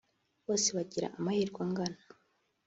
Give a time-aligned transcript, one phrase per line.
[0.45, 1.99] bose bagira amahirwe angana